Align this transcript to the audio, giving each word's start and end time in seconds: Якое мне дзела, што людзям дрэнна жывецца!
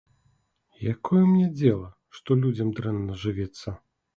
Якое 0.93 1.21
мне 1.27 1.47
дзела, 1.59 1.91
што 2.21 2.39
людзям 2.47 2.75
дрэнна 2.81 3.21
жывецца! 3.27 3.79